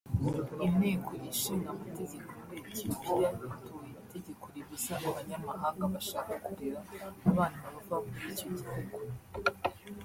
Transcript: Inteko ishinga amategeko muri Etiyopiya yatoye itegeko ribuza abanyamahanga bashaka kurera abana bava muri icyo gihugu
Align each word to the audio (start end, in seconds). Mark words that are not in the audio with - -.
Inteko 0.67 1.09
ishinga 1.33 1.67
amategeko 1.73 2.29
muri 2.39 2.57
Etiyopiya 2.67 3.17
yatoye 3.25 3.89
itegeko 4.01 4.45
ribuza 4.53 4.93
abanyamahanga 5.09 5.83
bashaka 5.93 6.31
kurera 6.45 6.79
abana 7.29 7.57
bava 7.65 7.97
muri 8.07 8.25
icyo 8.33 8.47
gihugu 8.57 8.93